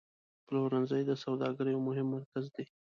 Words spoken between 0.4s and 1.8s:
پلورنځی د سوداګرۍ